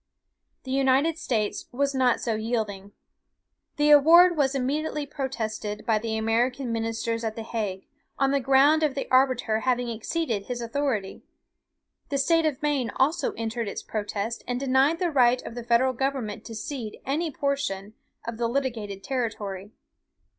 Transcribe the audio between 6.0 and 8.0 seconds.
American ministers at the Hague,